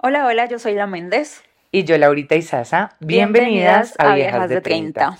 [0.00, 1.42] Hola, hola, yo soy la Méndez.
[1.72, 2.92] Y yo, Laurita Isaza.
[3.00, 5.18] Bienvenidas, a, Viejas, de 30.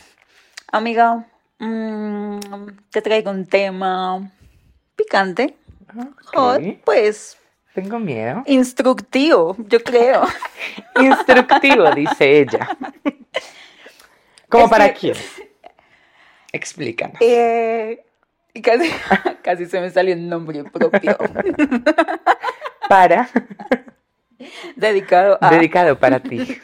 [0.71, 1.27] Amiga,
[1.59, 2.39] mm,
[2.89, 4.31] te traigo un tema
[4.95, 5.57] picante.
[6.33, 7.37] Hot, pues.
[7.75, 8.45] Tengo miedo.
[8.47, 10.23] Instructivo, yo creo.
[11.01, 12.69] Instructivo, dice ella.
[14.49, 15.17] ¿Cómo para quién?
[16.53, 17.17] Explícanos.
[17.21, 18.05] Eh,
[18.63, 18.89] casi,
[19.43, 21.19] casi se me salió el nombre propio.
[22.89, 23.29] para.
[24.77, 25.51] Dedicado a.
[25.51, 26.39] Dedicado para ti.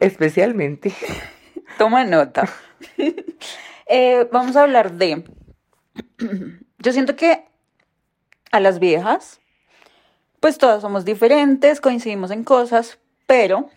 [0.00, 0.92] Especialmente.
[1.78, 2.48] Toma nota.
[3.86, 5.24] Eh, vamos a hablar de.
[6.78, 7.44] Yo siento que
[8.50, 9.40] a las viejas,
[10.40, 13.70] pues todas somos diferentes, coincidimos en cosas, pero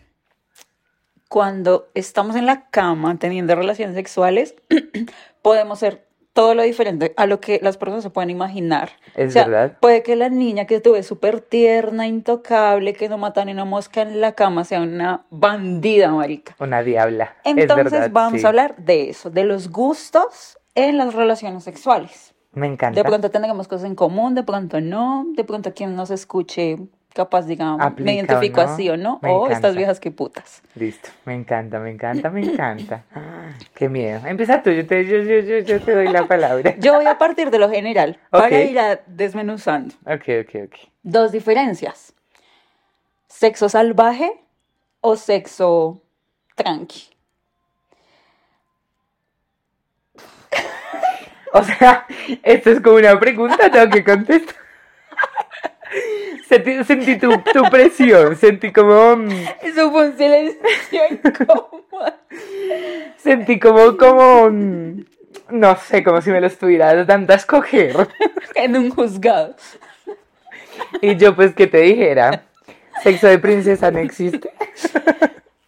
[1.28, 4.54] cuando estamos en la cama teniendo relaciones sexuales,
[5.42, 6.05] podemos ser
[6.36, 8.90] todo lo diferente a lo que las personas se pueden imaginar.
[9.14, 9.78] Es verdad.
[9.80, 14.02] Puede que la niña que tuve súper tierna, intocable, que no mata ni una mosca
[14.02, 16.54] en la cama, sea una bandida, marica.
[16.60, 17.34] Una diabla.
[17.42, 22.34] Entonces vamos a hablar de eso, de los gustos en las relaciones sexuales.
[22.52, 23.00] Me encanta.
[23.00, 26.76] De pronto tengamos cosas en común, de pronto no, de pronto quien nos escuche
[27.16, 30.62] capaz, digamos, me identifico así o no, o estas viejas que putas.
[30.74, 33.04] Listo, me encanta, me encanta, me encanta.
[33.74, 34.20] Qué miedo.
[34.26, 36.76] Empieza tú, yo te, yo, yo, yo, yo te doy la palabra.
[36.78, 39.94] Yo voy a partir de lo general para ir a desmenuzando.
[40.04, 40.74] Ok, ok, ok.
[41.02, 42.12] Dos diferencias.
[43.28, 44.30] ¿Sexo salvaje
[45.00, 46.02] o sexo
[46.54, 47.10] tranqui?
[51.52, 52.04] O sea,
[52.42, 54.56] esto es como una pregunta, tengo que contestar.
[56.48, 59.16] Sentí, sentí tu, tu, presión, sentí como...
[59.16, 59.30] Mm,
[59.62, 61.80] Eso fue un silencio incómodo.
[63.16, 64.50] Sentí como, como...
[64.50, 65.04] Mm,
[65.50, 68.08] no sé, como si me lo estuviera dando a escoger.
[68.54, 69.56] En un juzgado.
[71.00, 72.44] Y yo pues que te dijera,
[73.02, 74.50] sexo de princesa no existe.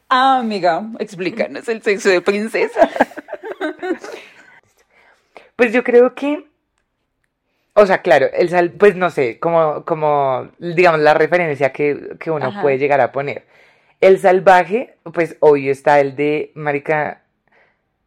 [0.08, 2.88] Ah, amiga, explícanos el sexo de princesa.
[5.54, 6.46] Pues yo creo que
[7.78, 12.30] o sea, claro, el sal, pues no sé, como, como digamos, la referencia que, que
[12.30, 13.44] uno puede llegar a poner.
[14.00, 17.22] El salvaje, pues hoy está el de marica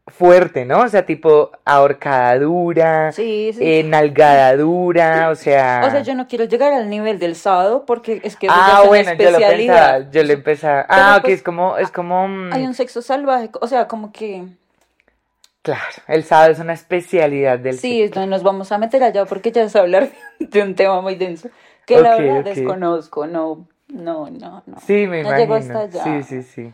[0.07, 0.81] fuerte, ¿no?
[0.81, 3.83] O sea, tipo ahorcada dura, sí, sí, eh,
[5.29, 5.83] o sea...
[5.85, 9.13] O sea, yo no quiero llegar al nivel del sábado porque es que ah, bueno,
[9.13, 10.85] yo lo pensaba, yo lo empezaba...
[10.89, 12.27] Ah, ok, pues, es como, es como...
[12.27, 14.43] Mm, hay un sexo salvaje, o sea, como que...
[15.61, 19.51] Claro, el sábado es una especialidad del Sí, no nos vamos a meter allá porque
[19.51, 21.49] ya es hablar de un tema muy denso
[21.85, 24.79] que la verdad desconozco, no, no, no, no.
[24.79, 26.03] Sí, me no Llego hasta allá.
[26.03, 26.73] Sí, sí, sí.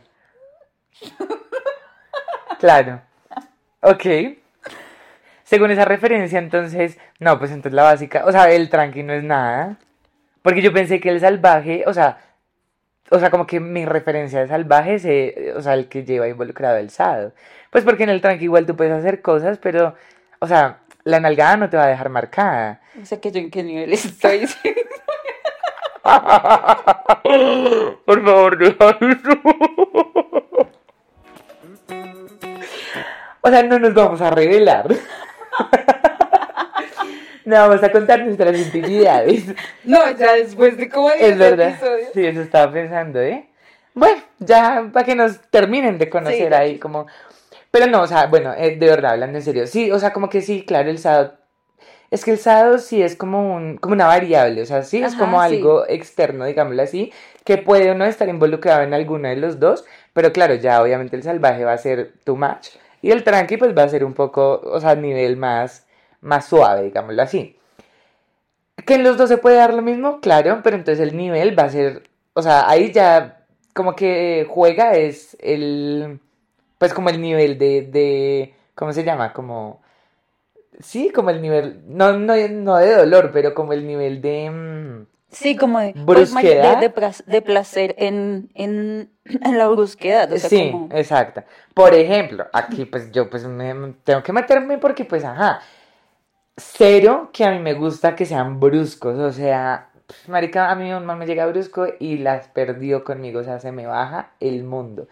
[2.60, 3.02] claro.
[3.82, 4.06] Ok.
[5.44, 9.24] Según esa referencia, entonces, no, pues entonces la básica, o sea, el tranqui no es
[9.24, 9.78] nada.
[10.42, 12.20] Porque yo pensé que el salvaje, o sea,
[13.10, 16.28] o sea, como que mi referencia de salvaje es, eh, o sea, el que lleva
[16.28, 17.34] involucrado el sado.
[17.72, 19.96] Pues porque en el tranqui igual tú puedes hacer cosas, pero,
[20.40, 22.82] o sea, la nalgada no te va a dejar marcada.
[22.96, 24.44] No sé que yo en qué nivel estoy.
[28.06, 28.58] Por favor,
[33.42, 34.88] O sea, no nos vamos a revelar.
[37.48, 39.46] No vamos a contar nuestras intimidades.
[39.86, 41.70] No, ya después de cómo Es verdad.
[41.70, 42.08] Episodio.
[42.14, 43.48] Sí, eso estaba pensando, ¿eh?
[43.94, 47.08] Bueno, ya para que nos terminen de conocer ahí, como.
[47.72, 49.66] Pero no, o sea, bueno, eh, de verdad, hablando en serio.
[49.66, 51.36] Sí, o sea, como que sí, claro, el sábado.
[52.12, 55.16] Es que el sábado sí es como, un, como una variable, o sea, sí es
[55.16, 57.14] como algo externo, digámoslo así,
[57.46, 61.24] que puede uno estar involucrado en alguno de los dos, pero claro, ya obviamente el
[61.24, 62.70] salvaje va a ser tu match
[63.02, 65.87] y el tranqui pues va a ser un poco, o sea, a nivel más
[66.22, 67.58] más suave, digámoslo así.
[68.86, 71.64] Que en los dos se puede dar lo mismo, claro, pero entonces el nivel va
[71.64, 76.20] a ser, o sea, ahí ya como que juega es el,
[76.78, 79.34] pues como el nivel de, de ¿cómo se llama?
[79.34, 79.82] Como,
[80.80, 84.50] sí, como el nivel, no, no, no de dolor, pero como el nivel de...
[84.50, 86.80] Mm, sí, como de brusquedad.
[86.80, 90.30] De, placer en, en, en, la brusquedad.
[90.38, 91.44] sí, exacto.
[91.74, 95.60] Por ejemplo, aquí pues yo pues me, tengo que meterme porque pues ajá,
[96.58, 99.90] Cero que a mí me gusta que sean bruscos, o sea,
[100.28, 103.86] marica, a mí un me llega brusco y las perdió conmigo, o sea, se me
[103.86, 105.08] baja el mundo.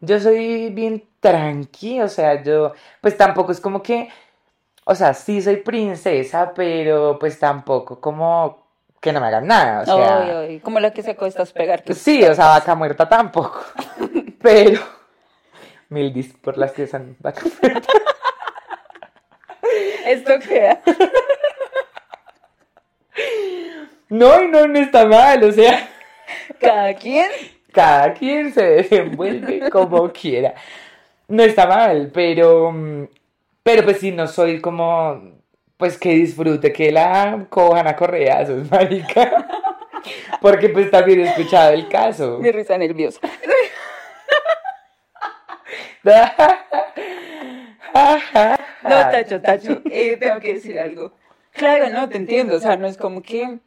[0.00, 4.08] Yo soy bien tranqui, o sea, yo, pues tampoco es como que,
[4.84, 8.64] o sea, sí soy princesa, pero pues tampoco como
[9.00, 10.60] que no me hagan nada, o sea.
[10.62, 11.82] como la que se acuesta a pegar.
[11.92, 13.64] sí, o sea, vaca muerta tampoco,
[14.40, 14.80] pero,
[15.88, 17.88] mil dis por las que son vaca muerta.
[20.04, 20.80] Esto queda.
[24.08, 25.88] No, y no, no está mal, o sea.
[26.60, 27.30] Cada quien.
[27.72, 30.54] Cada quien se desenvuelve como quiera.
[31.28, 32.72] No está mal, pero.
[32.72, 33.08] mm,
[33.62, 35.34] Pero pues sí, no soy como.
[35.76, 39.46] Pues que disfrute que la cojan a correazos, marica.
[40.40, 42.38] Porque pues también he escuchado el caso.
[42.38, 43.20] Mi risa nerviosa.
[48.84, 51.12] No, Tacho, Tacho, eh, tengo que decir algo.
[51.52, 53.58] Claro, no, te entiendo, o sea, no es como que,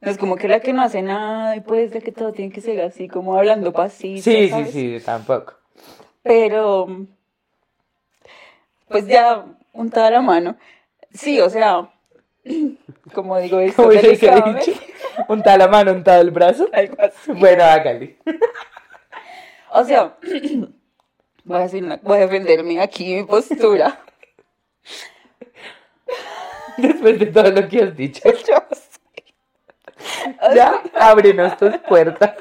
[0.00, 2.52] no es como que la que no hace nada y pues de que todo tiene
[2.52, 4.70] que ser así, como hablando pasito, Sí, sí, ¿sabes?
[4.72, 5.54] sí, tampoco.
[6.22, 7.06] Pero,
[8.88, 10.56] pues ya, untada la mano.
[11.12, 11.90] Sí, o sea,
[13.14, 14.80] como digo esto, Como dice ese delicadamente, dicho,
[15.28, 16.68] unta la mano, unta el brazo.
[17.28, 18.16] Bueno, hágale.
[19.72, 20.16] O sea,
[21.44, 23.98] voy a, decir una- voy a defenderme aquí mi postura.
[26.78, 28.22] Después de todo lo que has dicho.
[28.24, 28.90] Yo sé.
[30.54, 32.34] Ya, ábrenos tus puertas.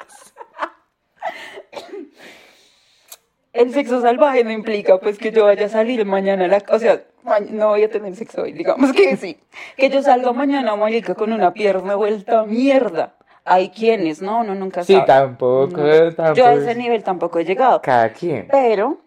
[3.52, 6.64] El sexo salvaje no implica pues que yo vaya a salir mañana a la...
[6.70, 7.02] O sea,
[7.50, 9.38] no voy a tener sexo hoy, digamos que sí.
[9.76, 13.16] Que yo salga mañana, marica, con una pierna vuelta a mierda.
[13.44, 15.06] Hay quienes, no, no, nunca Sí, sabe.
[15.08, 16.14] tampoco, No.
[16.14, 16.34] tampoco.
[16.36, 17.82] Yo a ese nivel tampoco he llegado.
[17.82, 18.48] Cada quien.
[18.50, 19.00] Pero,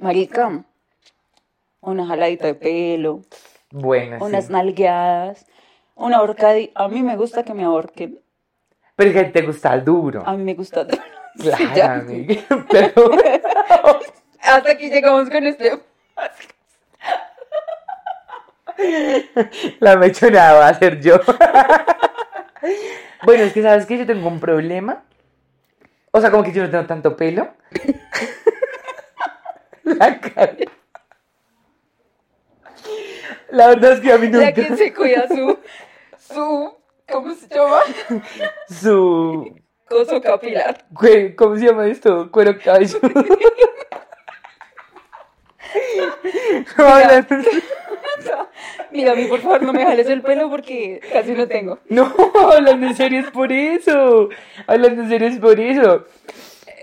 [0.00, 0.62] marica,
[1.80, 3.22] una jaladita de pelo,
[3.72, 4.52] Bueno, unas sí.
[4.52, 5.46] nalgueadas,
[5.94, 6.82] una ahorcadita.
[6.82, 8.20] A mí me gusta que me ahorquen.
[8.96, 10.22] Pero es que te gusta el duro.
[10.24, 10.86] A mí me gusta...
[11.34, 11.94] Claro, ya.
[11.94, 12.42] amiga.
[12.70, 13.10] Pero
[14.42, 15.80] Hasta aquí llegamos con este...
[19.80, 21.18] la mechonada va a ser yo.
[23.24, 25.04] Bueno, es que sabes que yo tengo un problema.
[26.10, 27.48] O sea, como que yo no tengo tanto pelo.
[29.84, 30.56] La cara.
[33.52, 34.52] La verdad es que a mí nunca.
[34.52, 35.58] quien se cuida su...
[36.18, 36.74] su...
[37.10, 37.80] ¿Cómo se llama?
[38.68, 39.54] Su.
[39.86, 40.86] Coso capilar.
[41.36, 42.30] ¿Cómo se llama esto?
[42.30, 42.54] Cuero.
[46.78, 47.36] No, hablando-
[48.90, 51.78] Mira, a mí por favor no me jales el pelo porque casi no tengo.
[51.88, 52.12] No,
[52.52, 54.28] hablando en serio es por eso.
[54.66, 56.04] Hablando en serio es por eso.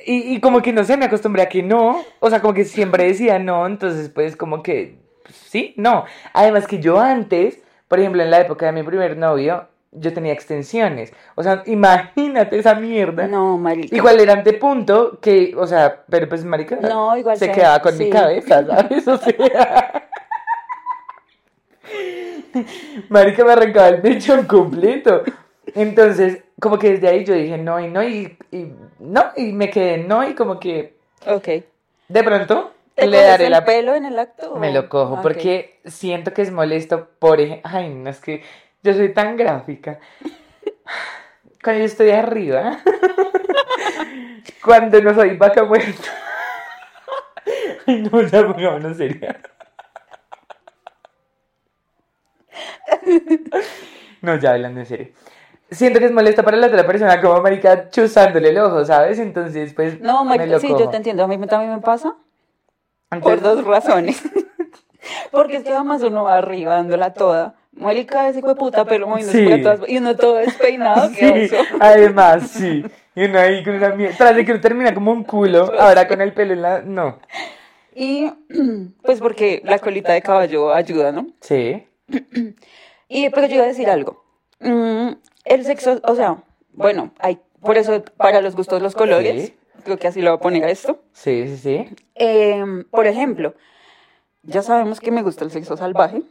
[0.05, 2.03] Y, y como que no sé, me acostumbré a que no.
[2.19, 4.97] O sea, como que siempre decía no, entonces pues como que
[5.31, 6.05] sí, no.
[6.33, 10.33] Además que yo antes, por ejemplo, en la época de mi primer novio, yo tenía
[10.33, 11.13] extensiones.
[11.35, 13.27] O sea, imagínate esa mierda.
[13.27, 13.95] No, marica.
[13.95, 17.97] Igual eran de punto que, o sea, pero pues marica No, igual se quedaba con
[17.97, 19.07] mi cabeza, ¿sabes?
[19.07, 20.09] O sea,
[23.09, 25.23] marica me arrancaba el pecho completo.
[25.75, 29.69] Entonces, como que desde ahí yo dije no y no y, y no y me
[29.69, 30.95] quedé no y como que
[31.27, 31.47] Ok.
[32.07, 34.55] de pronto ¿Te le daré el la pelo en el acto?
[34.55, 38.43] me lo cojo porque siento que es molesto por ejemplo, ay, no es que
[38.83, 39.99] yo soy tan gráfica.
[41.63, 42.79] Cuando yo estoy arriba,
[44.63, 46.09] cuando no soy vaca muerta.
[47.85, 49.41] Ay, no, ya pongámonos seria.
[54.21, 55.07] No, ya hablando en serio.
[55.71, 59.19] Siento que es molesto para la otra persona como marica chuzándole el ojo, ¿sabes?
[59.19, 61.23] Entonces, pues No, marica, sí, yo te entiendo.
[61.23, 62.15] A mí también me pasa
[63.21, 64.21] por dos razones.
[65.31, 67.55] Porque es que además uno va arriba dándola toda.
[67.71, 69.63] Marica, ese hijo de puta pelo moviéndose Sí.
[69.63, 71.09] todas- Y uno todo despeinado.
[71.09, 71.49] Sí,
[71.79, 72.83] además, sí.
[73.15, 74.17] Y uno ahí con una mierda.
[74.17, 76.81] Tras de que uno termina como un culo, ahora con el pelo en la.
[76.81, 77.19] No.
[77.95, 78.31] Y
[79.03, 81.27] pues porque la colita de caballo ayuda, ¿no?
[81.41, 81.85] Sí.
[83.11, 84.23] Y pero yo iba a decir algo.
[84.59, 85.13] Mm,
[85.45, 89.47] el sexo, o sea, bueno, hay por eso para los gustos los colores.
[89.47, 89.53] Sí.
[89.83, 91.01] Creo que así lo voy a poner a esto.
[91.13, 91.95] Sí, sí, sí.
[92.15, 93.53] Em, por ejemplo,
[94.43, 96.23] ya sabemos que me gusta el sexo salvaje,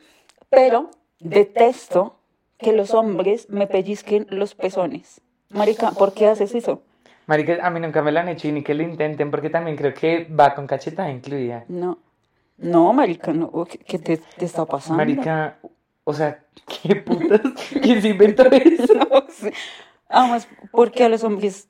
[0.51, 0.91] pero
[1.21, 2.17] detesto
[2.59, 5.21] que los hombres me pellizquen los pezones.
[5.51, 6.83] Marica, ¿por qué haces eso?
[7.27, 9.77] Marica, a mí nunca me lo han hecho y ni que lo intenten porque también
[9.77, 11.65] creo que va con cachetada incluida.
[11.69, 11.99] No.
[12.57, 13.65] No, marica, no.
[13.65, 14.97] ¿Qué, qué te, te está pasando?
[14.97, 15.59] Marica,
[16.03, 16.43] o sea,
[16.83, 17.41] ¿qué putas?
[17.83, 18.95] ¿Quién se inventó eso?
[20.11, 20.39] No
[20.73, 21.69] ¿por qué a los hombres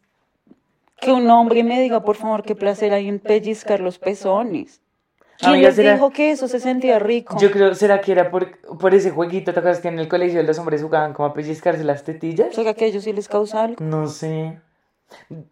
[1.01, 4.81] que un hombre me diga, por favor, qué placer hay en pellizcar los pezones?
[5.39, 7.37] ¿Quién Amiga, les ¿será- dijo que eso se sentía rico?
[7.41, 9.53] Yo creo, ¿será que era por, por ese jueguito?
[9.53, 12.55] ¿Te acuerdas que en el colegio los hombres jugaban como a pellizcarse las tetillas?
[12.55, 13.77] ¿Será que a ellos sí les causa algo?
[13.85, 14.59] No sé.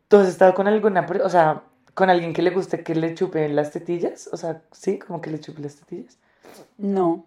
[0.09, 1.63] ¿Tú has estado con alguna, o sea,
[1.95, 4.29] con alguien que le guste que le chupen las tetillas?
[4.33, 6.19] O sea, sí, como que le chupen las tetillas.
[6.79, 7.25] No.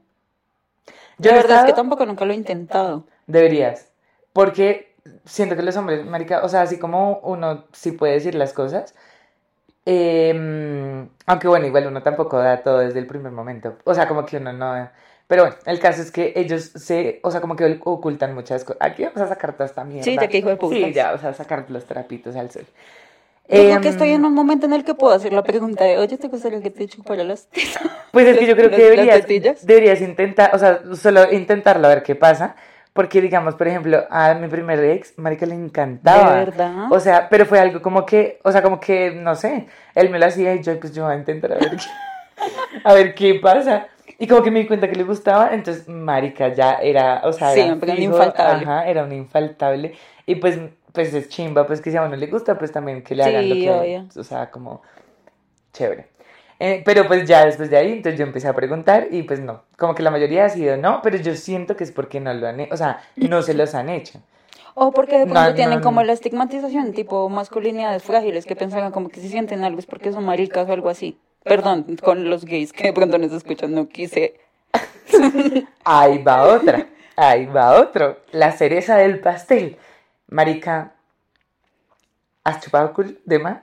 [1.18, 3.06] Yo la verdad es que tampoco nunca lo he intentado.
[3.26, 3.88] Deberías.
[4.34, 4.89] Porque
[5.26, 8.94] siento que los hombres, marica, o sea, así como uno sí puede decir las cosas,
[9.92, 13.78] Em, aunque bueno, igual uno tampoco da todo desde el primer momento.
[13.86, 14.88] O sea, como que uno no...
[15.26, 18.82] Pero bueno, el caso es que ellos se, o sea, como que ocultan muchas cosas.
[18.82, 20.04] Aquí vamos a sacar toda esta mierda.
[20.04, 20.76] Sí, ya que hijo de puta.
[20.76, 22.66] Sí, ya, vamos a sacar los trapitos al sol.
[23.48, 25.98] Yo creo que estoy en un momento en el que puedo hacer la pregunta de,
[25.98, 27.82] oye, ¿te gustaría que te chupara las tetas?
[28.12, 32.04] Pues es que yo creo que deberías, deberías intentar, o sea, solo intentarlo a ver
[32.04, 32.56] qué pasa.
[32.94, 36.32] Porque, digamos, por ejemplo, a mi primer ex, marica, le encantaba.
[36.32, 36.92] ¿De verdad?
[36.92, 40.20] O sea, pero fue algo como que, o sea, como que, no sé, él me
[40.20, 41.86] lo hacía y yo, pues yo voy a intentar a ver qué,
[42.84, 43.88] a ver qué pasa.
[44.18, 47.54] Y como que me di cuenta que le gustaba, entonces, marica, ya era, o sea,
[47.54, 48.66] sí, era, un infaltable.
[48.66, 49.94] Ajá, era un infaltable.
[50.26, 50.60] Y pues,
[50.92, 53.48] pues es chimba, pues que si a uno le gusta, pues también que le hagan
[53.48, 54.08] lo que, obvio.
[54.14, 54.82] o sea, como
[55.72, 56.09] chévere.
[56.60, 59.64] Eh, pero pues ya después de ahí, entonces yo empecé a preguntar y pues no,
[59.78, 62.48] como que la mayoría ha sido no, pero yo siento que es porque no lo
[62.48, 64.20] han hecho, o sea, no se los han hecho.
[64.76, 66.08] O porque de pronto No, tienen no, como no.
[66.08, 70.26] la estigmatización, tipo masculinidades frágiles, que pensaban como que si sienten algo es porque son
[70.26, 71.18] maricas o algo así.
[71.44, 74.36] Perdón, con los gays que de pronto nos escuchan, no quise.
[75.84, 79.78] Ahí va otra, ahí va otro, la cereza del pastel.
[80.28, 80.94] Marica,
[82.44, 83.62] ¿has chupado cul de man?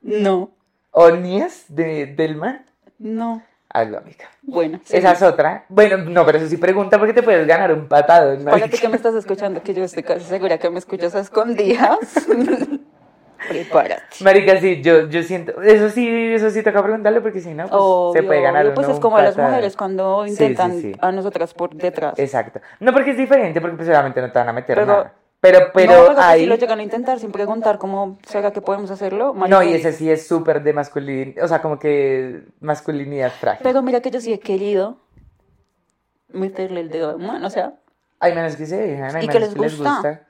[0.00, 0.50] No,
[0.98, 2.64] ¿O nies de, del man?
[2.98, 3.42] no.
[3.68, 4.24] Hazlo, amiga.
[4.40, 4.96] Bueno, sí.
[4.96, 5.66] Esa es otra.
[5.68, 8.34] Bueno, no, pero eso sí pregunta porque te puedes ganar un patado.
[8.70, 11.98] ti que me estás escuchando, que yo estoy casi segura que me escuchas a escondidas.
[13.48, 14.24] Prepárate.
[14.24, 18.12] Marica, sí, yo, yo siento, eso sí, eso sí toca preguntarle porque si no, pues,
[18.14, 20.44] se puede ganar obvio, Pues uno es un como a las mujeres cuando Sí, sí,
[20.44, 20.92] intentan sí.
[20.98, 22.18] a nosotras por detrás.
[22.18, 22.60] Exacto.
[22.80, 23.92] No porque es diferente, porque pues no
[24.32, 25.12] te van a meter Pero- nada.
[25.52, 26.40] Pero, pero no, pero ahí...
[26.40, 29.92] si lo llegan a intentar sin preguntar cómo será que podemos hacerlo, No, y ese
[29.92, 33.60] sí es súper de masculinidad, o sea, como que masculinidad frágil.
[33.62, 34.98] Pero mira que yo sí he querido
[36.28, 37.74] meterle el dedo de mano, o sea,
[38.18, 39.92] Hay menos que se dejan, hay ¿Y menos les que les gusta?
[39.94, 40.26] gusta.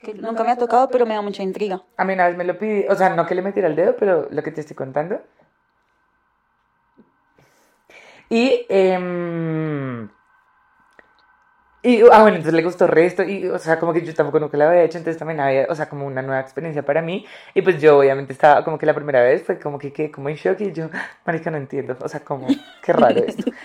[0.00, 1.82] que nunca me ha tocado, pero me da mucha intriga.
[1.96, 3.94] A mí una vez me lo pidí, o sea, no que le metiera el dedo,
[3.96, 5.20] pero lo que te estoy contando.
[8.28, 10.08] Y, em,
[11.82, 14.56] y, ah, bueno, entonces le gustó resto, y, o sea, como que yo tampoco nunca
[14.58, 17.62] lo había hecho, entonces también había, o sea, como una nueva experiencia para mí, y
[17.62, 20.36] pues yo obviamente estaba, como que la primera vez fue como que quedé como en
[20.36, 20.90] shock, y yo,
[21.24, 22.48] marica, no entiendo, o sea, como,
[22.82, 23.50] qué raro esto.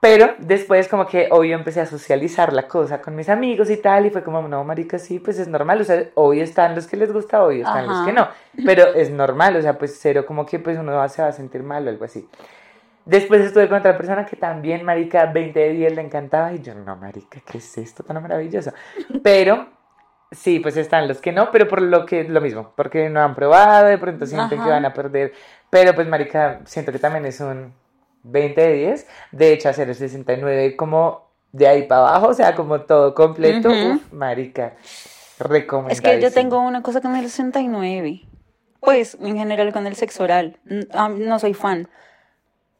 [0.00, 4.04] Pero después como que obvio empecé a socializar la cosa con mis amigos y tal,
[4.04, 6.98] y fue como, no, marica, sí, pues es normal, o sea, obvio están los que
[6.98, 8.06] les gusta, obvio están los Ajá.
[8.06, 8.28] que no,
[8.66, 11.62] pero es normal, o sea, pues cero, como que pues uno se va a sentir
[11.62, 12.28] mal o algo así.
[13.04, 16.74] Después estuve con otra persona que también, marica, 20 de 10 le encantaba, y yo,
[16.74, 18.72] no, marica, ¿qué es esto tan maravilloso?
[19.22, 19.68] Pero...
[20.32, 23.36] Sí, pues están los que no, pero por lo que lo mismo, porque no han
[23.36, 25.32] probado, de pronto sienten que van a perder,
[25.70, 27.72] pero pues marica, siento que también es un
[28.24, 32.56] 20 de 10, de hecho hacer el 69 como de ahí para abajo, o sea,
[32.56, 36.10] como todo completo, uf, marica, Es recomendadísimo.
[36.10, 38.22] que yo tengo una cosa con el 69.
[38.80, 40.58] Pues, en general con el sexo oral.
[40.66, 41.88] No soy fan.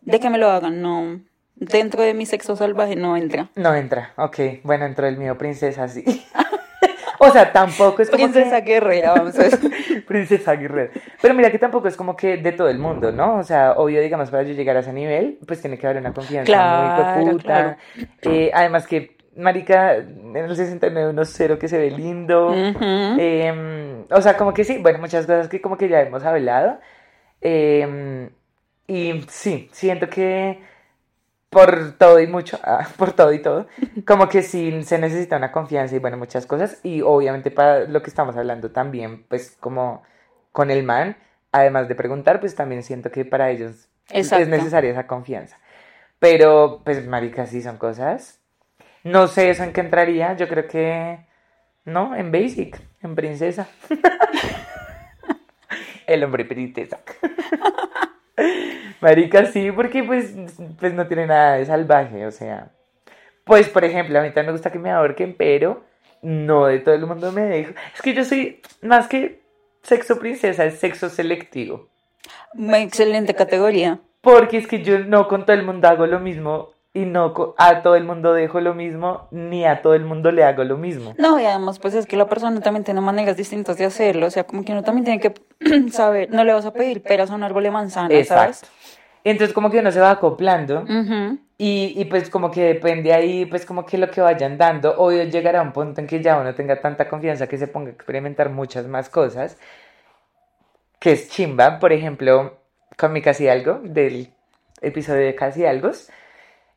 [0.05, 1.21] De que me lo hagan, no.
[1.57, 3.49] Dentro de mi sexo salvaje no entra.
[3.55, 6.05] No entra, ok, bueno, entró el mío, princesa, sí.
[7.19, 8.73] o sea, tampoco es como Princesa que...
[8.73, 10.05] guerrera, vamos a decir.
[10.07, 10.93] Princesa Guerrero.
[11.23, 13.37] Pero mira que tampoco es como que de todo el mundo, ¿no?
[13.37, 16.13] O sea, obvio, digamos, para yo llegar a ese nivel, pues tiene que haber una
[16.13, 17.79] confianza Claro, muy puta.
[18.23, 18.51] claro.
[18.53, 22.53] además que, marica, en el 69 uno cero que se ve lindo.
[22.55, 26.79] Eh, o sea, como que sí, bueno, muchas cosas que como que ya hemos hablado.
[27.41, 28.29] Eh,
[28.87, 30.61] y sí, siento que
[31.51, 33.69] por todo y mucho, ah, por todo y todo,
[34.07, 36.81] como que sí se necesita una confianza y bueno, muchas cosas.
[36.83, 40.03] Y obviamente para lo que estamos hablando también, pues como
[40.53, 41.17] con el man,
[41.53, 45.59] además de preguntar, pues también siento que para ellos es necesaria esa confianza.
[46.19, 48.41] Pero, pues, marica, sí son cosas.
[49.03, 51.19] No sé eso en qué entraría, yo creo que...
[51.85, 53.69] No, en Basic, en Princesa.
[56.07, 57.01] El hombre princesa.
[59.01, 60.35] Marica, sí, porque pues,
[60.79, 62.71] pues no tiene nada de salvaje, o sea.
[63.45, 65.85] Pues, por ejemplo, a mí también me gusta que me ahorquen, pero
[66.23, 67.75] no de todo el mundo me dejo.
[67.95, 69.43] Es que yo soy más que
[69.83, 71.89] sexo princesa, es sexo selectivo.
[72.55, 74.01] Una excelente categoría.
[74.21, 77.83] Porque es que yo no con todo el mundo hago lo mismo y no a
[77.83, 81.13] todo el mundo dejo lo mismo, ni a todo el mundo le hago lo mismo.
[81.19, 84.27] No, y además, pues es que la persona también tiene maneras distintas de hacerlo.
[84.27, 85.35] O sea, como que uno también tiene que
[85.91, 88.63] saber, no le vas a pedir peras a un árbol de manzana, ¿sabes?
[88.63, 88.69] Exacto.
[89.25, 91.39] Entonces como que uno se va acoplando Ujú.
[91.59, 95.25] y, y pues como que depende ahí, pues como que lo que vayan dando, obvio
[95.25, 98.51] llegará un punto en que ya uno tenga tanta confianza que se ponga a experimentar
[98.51, 99.57] muchas más cosas,
[101.01, 102.59] que es chimba, por ejemplo,
[102.99, 104.29] con mi casi algo, del
[104.83, 105.91] episodio de casi algo,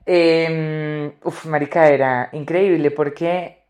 [0.08, 3.64] eh, uf, marica, era increíble porque,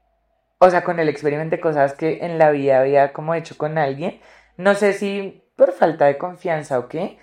[0.59, 4.21] o sea, con él experimenté cosas que en la vida había como hecho con alguien,
[4.55, 7.17] no sé si por falta de confianza o qué,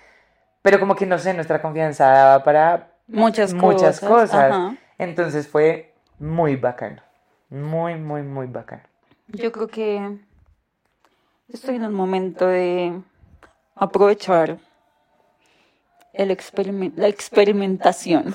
[0.61, 4.73] pero como que no sé, nuestra confianza daba para Muchas muchas cosas.
[4.97, 7.01] Entonces fue muy bacano.
[7.49, 8.83] Muy, muy, muy bacano.
[9.27, 10.17] Yo creo que
[11.49, 12.99] estoy en un momento de
[13.75, 14.57] aprovechar
[16.13, 18.33] el experimen- la experimentación.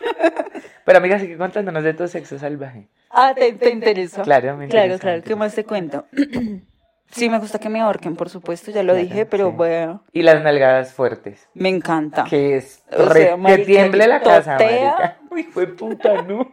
[0.84, 2.88] Pero amiga, sigue contándonos de tu sexo salvaje.
[3.10, 4.22] Ah, ¿te, te interesa?
[4.22, 5.16] Claro, me Claro, interesa, claro.
[5.18, 6.06] me ¿Qué más te cuento?
[7.10, 9.56] sí, me gusta que me ahorquen, por supuesto, ya lo Claro, dije, pero sí.
[9.56, 11.48] bueno, Y las nalgadas fuertes.
[11.54, 12.24] me encanta.
[12.24, 15.18] Que es O re- sea, que tiemble la casa, marica.
[15.30, 16.50] Uy, fue puta, no.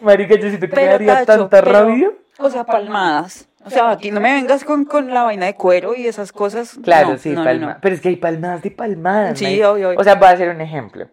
[0.00, 2.10] marica, yo siento que me Pero, daría Tacho, tanta pero- rabia.
[2.38, 3.46] O sea, palmadas.
[3.66, 6.78] O sea, aquí no me vengas con, con la vaina de cuero y esas cosas.
[6.82, 7.66] Claro, No, sí, no, no, palma.
[7.74, 7.78] no.
[7.82, 9.38] Pero es que hay palmadas de palmadas.
[9.38, 10.00] Sí, obvio, obvio.
[10.00, 11.08] O sea, voy a hacer un ejemplo.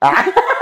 [0.00, 0.26] Ah.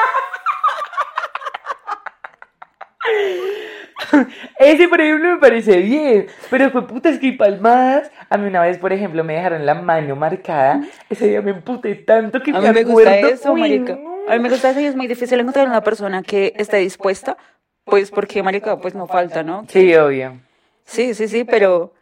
[4.58, 6.26] Ese, por ejemplo, me parece bien.
[6.50, 8.10] Pero fue puta, es que palmadas.
[8.28, 10.82] A mí una vez, por ejemplo, me dejaron la mano marcada.
[11.08, 13.98] Ese día me emputé tanto que A mí me gusta eso, Uy, no.
[14.28, 17.36] A mí me gusta eso y es muy difícil encontrar una persona que esté dispuesta.
[17.84, 19.64] Pues porque, marica, pues no falta, ¿no?
[19.68, 20.40] Sí, obvio.
[20.84, 21.94] Sí, sí, sí, pero...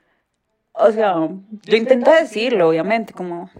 [0.72, 3.50] O sea, yo intento decirlo, obviamente, como...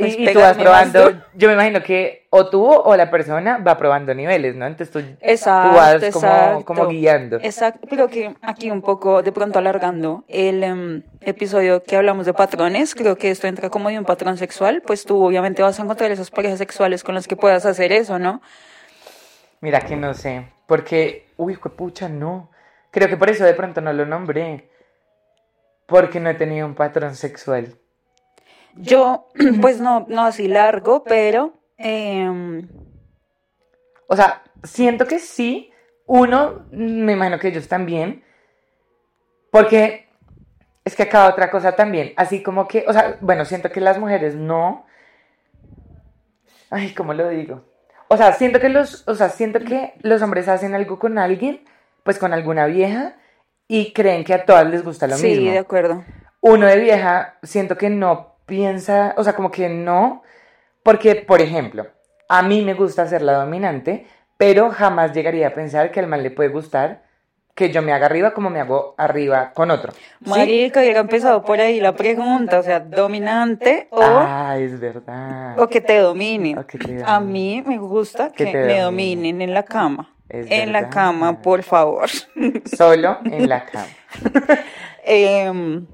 [0.00, 3.58] pues, y, y tú vas probando, yo me imagino que o tú o la persona
[3.58, 4.66] va probando niveles, ¿no?
[4.66, 6.64] Entonces tú, Exacto, tú vas como, exacto.
[6.64, 7.36] como guiando.
[7.36, 12.34] Exacto, creo que aquí un poco, de pronto alargando el em, episodio que hablamos de
[12.34, 15.82] patrones, creo que esto entra como de un patrón sexual, pues tú obviamente vas a
[15.82, 18.42] encontrar esas parejas sexuales con las que puedas hacer eso, ¿no?
[19.60, 22.50] Mira que no sé, porque, uy, pucha, no.
[22.90, 24.70] Creo que por eso de pronto no lo nombré.
[25.86, 27.74] Porque no he tenido un patrón sexual.
[28.76, 29.28] Yo,
[29.60, 32.68] pues no, no así largo, pero em,
[34.06, 35.72] O sea, siento que sí.
[36.06, 38.24] Uno, me imagino que ellos también.
[39.50, 40.08] Porque
[40.84, 42.12] es que acá otra cosa también.
[42.16, 44.86] Así como que, o sea, bueno, siento que las mujeres no.
[46.70, 47.64] Ay, ¿cómo lo digo?
[48.08, 51.64] O sea, siento que los, o sea, siento que los hombres hacen algo con alguien,
[52.02, 53.16] pues con alguna vieja,
[53.68, 55.52] y creen que a todas les gusta lo sí, mismo.
[55.52, 56.04] de acuerdo.
[56.40, 60.22] Uno de vieja, siento que no piensa, o sea, como que no,
[60.82, 61.86] porque, por ejemplo,
[62.28, 66.22] a mí me gusta ser la dominante, pero jamás llegaría a pensar que al man
[66.22, 67.08] le puede gustar
[67.54, 69.92] que yo me haga arriba como me hago arriba con otro.
[69.92, 70.00] ¿sí?
[70.30, 75.58] Marica, hubiera empezado por ahí la pregunta, o sea, dominante o, Ah, es verdad.
[75.60, 76.58] o que te dominen.
[77.04, 78.82] A mí me gusta Que me dominen.
[78.84, 80.14] dominen en la cama.
[80.28, 82.08] Es en la cama, por favor.
[82.76, 83.86] Solo en la cama.
[85.04, 85.86] Em,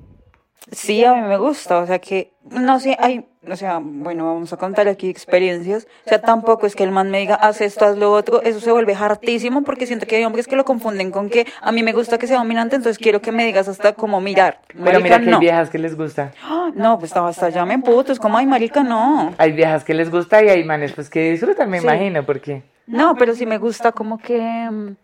[0.70, 4.52] sí, a mí me gusta, o sea que, no sé, hay, o sea, bueno, vamos
[4.52, 7.85] a contar aquí experiencias, o sea, tampoco es que el man me diga, haz esto,
[7.85, 11.11] haz lo otro, eso se vuelve hartísimo porque siento que hay hombres que lo confunden
[11.11, 13.92] con que a mí me gusta que sea dominante, entonces quiero que me digas hasta
[13.94, 14.61] cómo mirar.
[14.85, 15.38] Pero mira que hay no.
[15.38, 16.33] viejas que les gusta.
[16.42, 16.70] ¡Ah!
[16.74, 19.35] No, pues hasta ya me emputo, es como, ay, marica, no.
[19.38, 21.85] Hay viejas que les gusta y hay manes pues que disfrutan, me Sí.
[21.85, 22.62] imagino, porque...
[22.87, 24.40] No, pero sí me gusta como que...
[24.40, 24.96] mm,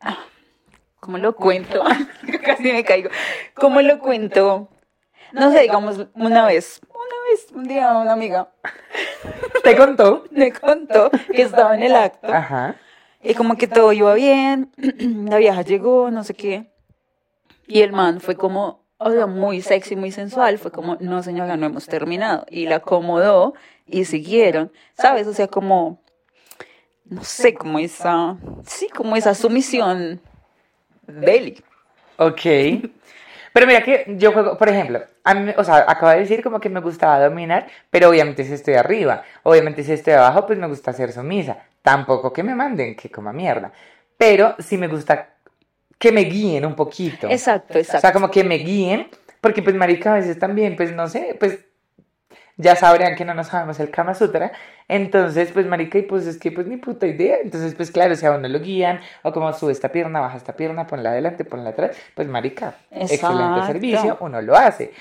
[0.00, 0.18] ah,
[1.08, 1.82] ¿Cómo lo cuento?
[2.44, 3.08] Casi me caigo.
[3.54, 4.68] ¿Cómo lo cuento?
[5.32, 8.50] No sé, digamos, una vez, una vez, un día una amiga
[9.64, 10.24] ¿Te contó?
[10.32, 12.76] me contó que estaba en el acto Ajá.
[13.22, 16.74] y como que todo iba bien, la vieja llegó, no sé qué,
[17.66, 21.56] y el man fue como, o sea, muy sexy, muy sensual, fue como, no señora,
[21.56, 23.54] no hemos terminado, y la acomodó
[23.86, 25.26] y siguieron, ¿sabes?
[25.26, 26.02] O sea, como,
[27.06, 30.20] no sé, como esa, sí, como esa sumisión
[31.08, 31.62] bélica.
[32.16, 32.42] Ok.
[33.52, 36.60] Pero mira que yo juego, por ejemplo, a mí, o sea, acabo de decir como
[36.60, 40.68] que me gustaba dominar, pero obviamente si estoy arriba, obviamente si estoy abajo, pues me
[40.68, 41.58] gusta ser sumisa.
[41.82, 43.72] Tampoco que me manden, que coma mierda.
[44.16, 45.30] Pero sí me gusta
[45.98, 47.28] que me guíen un poquito.
[47.28, 48.12] Exacto, O sea, exacto.
[48.12, 49.08] como que me guíen,
[49.40, 51.58] porque pues marica a veces también, pues no sé, pues
[52.58, 54.52] ya sabrán que no nos sabemos el Kama Sutra,
[54.88, 58.26] entonces pues marica, y pues es que pues ni puta idea, entonces pues claro, si
[58.26, 61.70] a uno lo guían, o como sube esta pierna, baja esta pierna, ponla adelante, ponla
[61.70, 63.66] atrás, pues marica, excelente Exacto.
[63.66, 64.92] servicio, uno lo hace,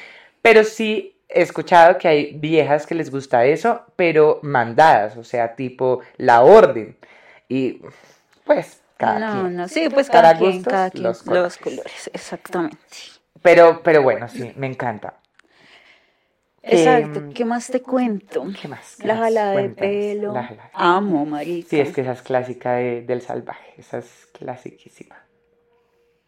[0.41, 5.55] pero sí he escuchado que hay viejas que les gusta eso, pero mandadas, o sea,
[5.55, 6.95] tipo la orden,
[7.49, 7.81] y
[8.45, 9.55] pues cada no, quien.
[9.57, 11.57] no, sí, pues Para cada quien, gustos, cada quien, los los colores.
[11.57, 12.77] colores, exactamente.
[13.41, 15.15] Pero, pero bueno, sí, me encanta.
[16.69, 18.45] Exacto, Em, ¿qué más te cuento?
[18.61, 18.97] ¿Qué más?
[18.99, 19.23] ¿Qué La más?
[19.23, 20.33] jalada de pelo.
[20.33, 20.69] La jalada.
[20.73, 21.67] Amo, marica.
[21.69, 25.15] Sí, es que esa es clásica de- del salvaje, esa es clasiquísima.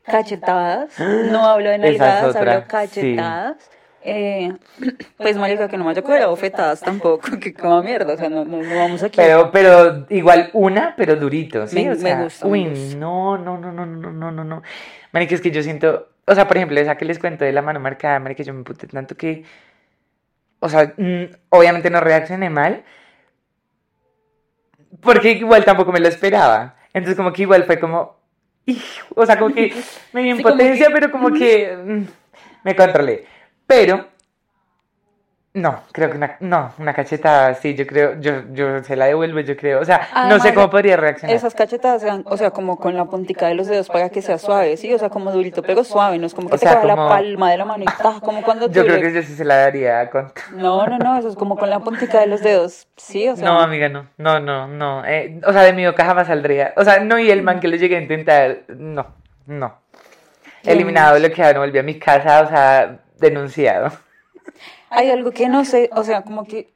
[0.04, 0.98] Cachetadas.
[1.32, 3.70] No hablo de es nalgadas, otra, hablo cachetadas.
[4.02, 4.54] Eh,
[5.18, 8.46] pues, marica, que no me haya cobrado bofetadas tampoco, que como mierda, o sea, no,
[8.46, 9.18] no, no vamos aquí.
[9.18, 11.76] Pero, pero igual una, pero durito, ¿sí?
[11.84, 12.64] Me- o me sea, gusta, uy,
[12.98, 14.62] no, no, no, no, no, no, no, no.
[15.12, 17.62] Marica, es que yo siento, o sea, por ejemplo, esa que les cuento de la
[17.62, 19.44] mano marcada, que yo me puté tanto que,
[20.60, 22.84] o sea, mm, obviamente no reaccioné mal,
[25.02, 26.76] porque igual tampoco me lo esperaba.
[26.94, 28.18] Entonces como que igual fue como,
[29.16, 29.74] o sea, como que
[30.14, 32.04] me dio impotencia, pero como que mm,
[32.64, 33.26] me controlé.
[33.66, 34.08] Pero
[35.52, 39.40] no, creo que una, no, una cachetada, sí, yo creo, yo, yo se la devuelvo,
[39.40, 41.36] yo creo, o sea, no sé cómo podría reaccionar.
[41.36, 44.38] Esas cachetadas sean, o sea, como con la puntica de los dedos para que sea
[44.38, 46.96] suave, sí, o sea, como durito, pero suave, no es como que te sea, la
[46.96, 49.56] palma de la mano y ta, como cuando Yo creo que yo sí se la
[49.56, 50.32] daría con...
[50.56, 53.46] No, no, no, eso es como con la puntica de los dedos, sí, o sea...
[53.46, 56.84] No, amiga, no, no, no, no, eh, o sea, de mi boca jamás saldría, o
[56.84, 59.16] sea, no, y el man que le llegué a intentar, no,
[59.48, 59.80] no.
[60.64, 63.92] Eliminado, bloqueado, no volví a mi casa, o sea, denunciado
[64.90, 66.74] hay algo que no sé, o sea, como que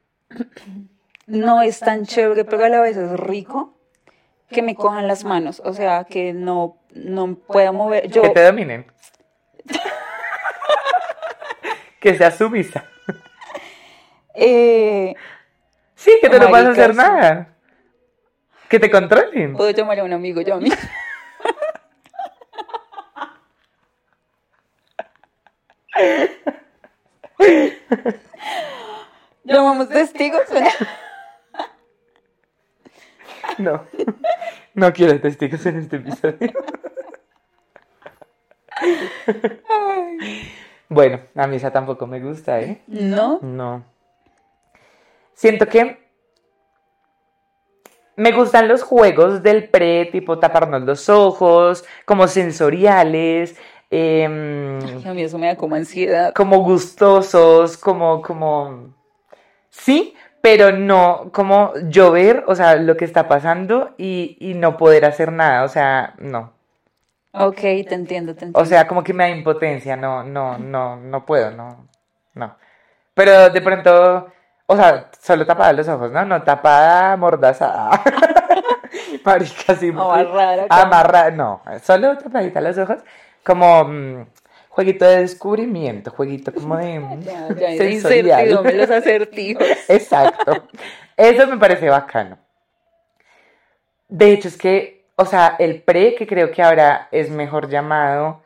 [1.26, 3.74] no es tan chévere, pero a la vez es rico
[4.50, 8.08] que me cojan las manos, o sea, que no, no pueda mover.
[8.08, 8.22] Yo...
[8.22, 8.86] Que te dominen.
[12.00, 12.84] que sea sumisa.
[14.34, 15.14] Eh...
[15.94, 17.56] Sí, que te no a hacer nada.
[18.68, 19.56] Que te controlen.
[19.56, 20.70] Puedo llamar a un amigo yo a mí.
[29.44, 30.42] ¿Llamamos testigos?
[33.58, 33.84] No,
[34.74, 36.52] no quiero testigos en este episodio.
[40.88, 42.82] Bueno, a mí esa tampoco me gusta, ¿eh?
[42.86, 43.38] ¿No?
[43.42, 43.84] No.
[45.34, 46.04] Siento que
[48.16, 53.56] me gustan los juegos del pre, tipo taparnos los ojos, como sensoriales,
[53.96, 56.34] Em, a mí eso me da como ansiedad.
[56.34, 58.92] Como gustosos, como, como...
[59.70, 65.04] Sí, pero no como llover, o sea, lo que está pasando y, y no poder
[65.04, 66.52] hacer nada, o sea, no.
[67.34, 68.58] Ok, te entiendo, te entiendo.
[68.58, 71.86] O sea, como que me da impotencia, no, no, no, no puedo, no,
[72.34, 72.56] no.
[73.14, 74.26] Pero de pronto,
[74.66, 76.24] o sea, solo tapada los ojos, ¿no?
[76.24, 78.02] No tapada, mordazada.
[79.24, 79.90] Marica, sí.
[79.90, 80.66] Amarrada.
[80.68, 82.98] Amarrada, no, solo tapadita los ojos
[83.44, 84.26] como mm,
[84.70, 88.50] jueguito de descubrimiento, jueguito como de mm, ya, ya, sensorial.
[88.50, 89.66] los acertijos.
[89.88, 90.68] Exacto.
[91.16, 92.38] Eso me parece bacano.
[94.08, 98.42] De hecho, es que, o sea, el pre, que creo que ahora es mejor llamado,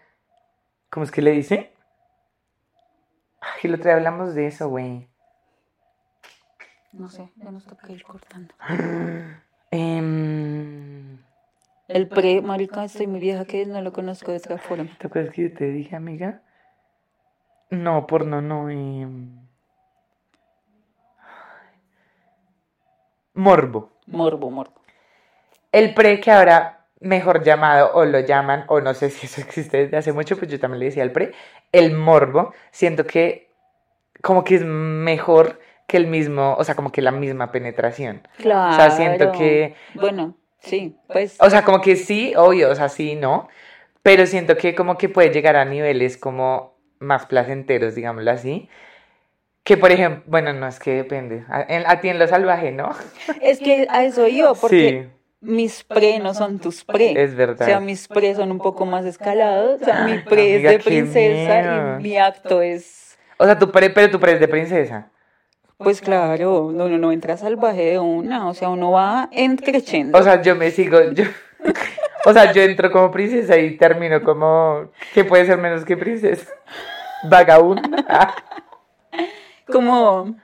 [0.91, 1.73] ¿cómo es que le dice?
[3.41, 5.09] Ay, el otro día hablamos de eso, güey.
[6.93, 8.55] No sé, ya nos toca ir cortando.
[9.71, 10.01] eh,
[11.89, 14.89] el pre, marica, estoy muy vieja que no lo conozco de esta forma.
[14.99, 16.43] ¿Te acuerdas que yo te dije, amiga?
[17.71, 18.71] No, porno no.
[18.71, 19.07] Y...
[23.35, 23.93] Morbo.
[24.07, 24.75] Morbo, morbo.
[25.73, 29.79] El pre que ahora mejor llamado o lo llaman, o no sé si eso existe
[29.79, 31.33] desde hace mucho, pues yo también le decía el pre,
[31.73, 33.51] el morbo, siento que
[34.23, 38.27] como que es mejor que el mismo, o sea, como que la misma penetración.
[38.37, 38.73] Claro.
[38.73, 39.75] O sea, siento que...
[39.95, 41.37] Bueno, Sí, pues.
[41.41, 43.49] O sea, como que sí, obvio, o sea, sí, ¿no?
[44.03, 48.69] Pero siento que como que puede llegar a niveles como más placenteros, digámoslo así.
[49.65, 51.45] Que por ejemplo, bueno, no es que depende.
[51.49, 52.91] A, ti en lo salvaje, ¿no?
[53.43, 57.23] Es que a eso yo, porque mis pre no son tus pre.
[57.23, 57.63] Es verdad.
[57.63, 59.83] O sea, mis pre son un poco más escalados.
[59.83, 63.19] O sea, mi pre es de princesa y mi acto es.
[63.37, 65.11] O sea, tu pre, pero tu pre es de princesa.
[65.79, 69.31] Pues claro, no, no, no entra salvaje de una, o sea, uno va
[69.65, 70.19] creciendo.
[70.19, 71.23] O sea, yo me sigo, yo,
[72.25, 76.53] o sea, yo entro como princesa y termino como, ¿qué puede ser menos que princesa?
[77.31, 78.35] Vagabunda.
[79.73, 80.35] como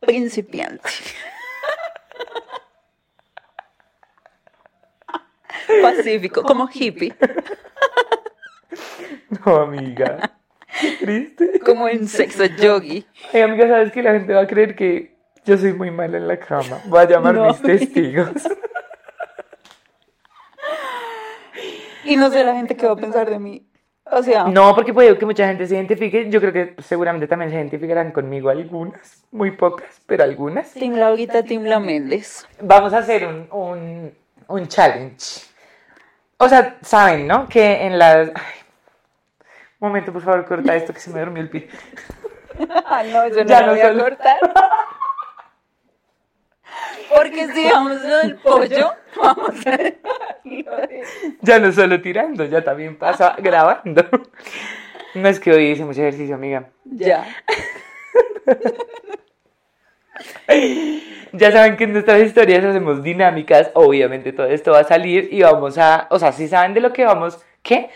[0.00, 0.90] principiante.
[5.82, 7.14] Pacífico, como hippie.
[9.44, 10.37] No, amiga.
[11.00, 11.60] Triste.
[11.64, 13.06] Como en sexo yogi.
[13.32, 16.28] Ay, amiga, ¿sabes que la gente va a creer que yo soy muy mala en
[16.28, 16.80] la cama?
[16.86, 18.48] Voy a llamar mis testigos.
[22.04, 23.66] Y no sé la gente qué va a pensar de mí.
[24.10, 24.44] O sea.
[24.44, 26.30] No, porque puede que mucha gente se identifique.
[26.30, 29.24] Yo creo que seguramente también se identificarán conmigo algunas.
[29.30, 30.72] Muy pocas, pero algunas.
[30.72, 32.46] Team Laurita, Team La Méndez.
[32.62, 34.12] Vamos a hacer un, un,
[34.46, 35.46] un challenge.
[36.38, 37.48] O sea, saben, ¿no?
[37.48, 38.30] Que en las.
[39.80, 41.68] Un momento, por favor, corta esto que se me durmió el pie.
[42.86, 44.38] Ah, no, eso no ya lo voy a cortar.
[47.14, 49.78] Porque si vamos lo del pollo, vamos a...
[51.40, 54.04] Ya no solo tirando, ya también pasa grabando.
[55.14, 56.70] No es que hoy hice mucho ejercicio, amiga.
[56.84, 57.26] Ya.
[61.32, 65.42] Ya saben que en nuestras historias hacemos dinámicas, obviamente todo esto va a salir y
[65.42, 67.90] vamos a, o sea, si saben de lo que vamos, ¿qué?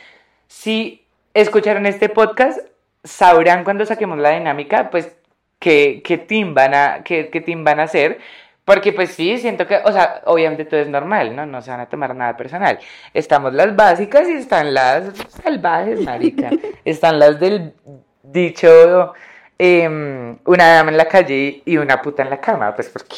[0.46, 1.01] Si
[1.34, 2.58] escucharon este podcast
[3.04, 5.16] sabrán cuando saquemos la dinámica, pues,
[5.58, 8.18] qué, qué team van a, qué, qué team van a hacer.
[8.64, 11.44] Porque pues sí, siento que, o sea, obviamente todo es normal, ¿no?
[11.46, 12.78] No se van a tomar nada personal.
[13.12, 16.50] Estamos las básicas y están las salvajes, marica.
[16.84, 17.74] están las del
[18.22, 19.14] dicho
[19.58, 23.16] em, una dama en la calle y una puta en la cama, pues porque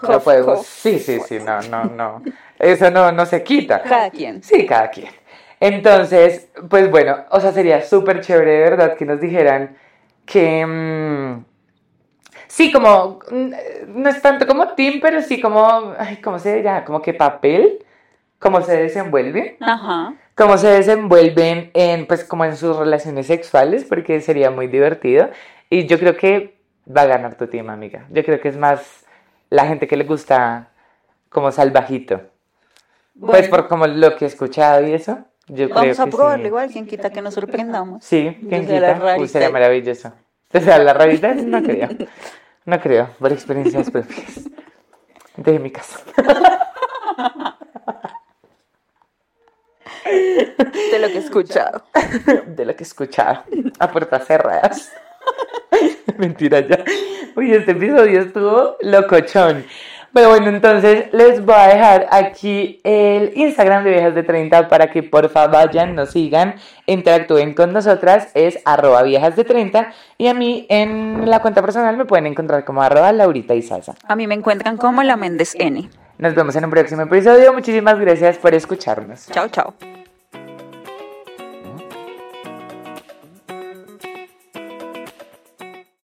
[0.00, 0.64] no podemos.
[0.64, 2.22] Sí, sí, sí, no, no, no.
[2.56, 3.82] Eso no, no se quita.
[3.82, 4.44] Cada quien.
[4.44, 5.10] Sí, cada quien.
[5.66, 9.78] Entonces, pues bueno, o sea, sería súper chévere de verdad que nos dijeran
[10.26, 10.66] que...
[10.66, 11.44] mm,
[12.48, 13.20] sí, como...
[13.30, 13.50] mm,
[13.88, 15.94] No es tanto como team, pero sí como...
[15.98, 16.84] Ay, ¿Cómo se dirá?
[16.84, 17.78] Como que papel.
[18.38, 19.56] Cómo se desenvuelve.
[19.60, 20.12] Ajá.
[20.34, 25.30] Cómo se desenvuelven en, pues, como en sus relaciones sexuales, porque sería muy divertido.
[25.70, 26.58] Y yo creo que
[26.94, 28.04] va a ganar tu team, amiga.
[28.10, 29.06] Yo creo que es más
[29.48, 30.68] la gente que le gusta
[31.30, 32.20] como salvajito.
[33.18, 35.24] Pues por como lo que he escuchado y eso.
[35.48, 36.48] Yo creo Vamos a probarlo sí.
[36.48, 38.04] igual, quien quita que nos sorprendamos.
[38.04, 39.16] Sí, Yo ¿quién sea la quita?
[39.18, 40.12] Uy, sería maravilloso.
[40.52, 41.88] O sea, la rarita no creo.
[42.64, 44.48] No creo, por experiencias propias.
[45.36, 45.98] De mi casa.
[50.04, 51.84] De lo que he escuchado.
[52.46, 53.42] De lo que he escuchado.
[53.78, 54.92] A puertas cerradas.
[56.18, 56.84] Mentira ya.
[57.36, 59.66] Uy, este episodio estuvo locochón.
[60.14, 64.88] Pero bueno, entonces les voy a dejar aquí el Instagram de Viejas de 30 para
[64.92, 66.54] que porfa vayan, nos sigan,
[66.86, 68.28] interactúen con nosotras.
[68.34, 69.92] Es arroba viejas de 30.
[70.16, 73.96] Y a mí en la cuenta personal me pueden encontrar como arroba Laurita y Salsa.
[74.06, 75.90] A mí me encuentran como la Méndez N.
[76.18, 77.52] Nos vemos en un próximo episodio.
[77.52, 79.26] Muchísimas gracias por escucharnos.
[79.32, 79.74] Chao, chao.